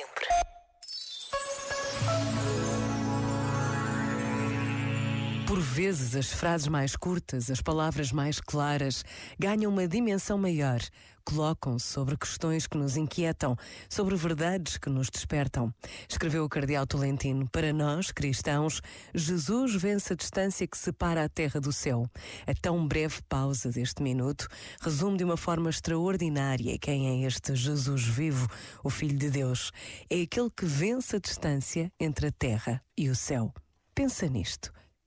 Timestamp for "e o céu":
32.96-33.52